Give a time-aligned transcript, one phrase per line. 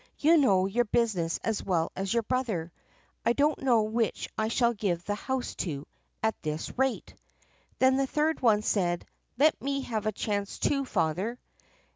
[0.17, 2.71] "You know your business as well as your brother.
[3.23, 5.85] I don't know which I shall give the house to
[6.23, 7.13] at this rate."
[7.77, 9.05] Then the third one said:
[9.37, 11.37] "Let me have a chance, too, father."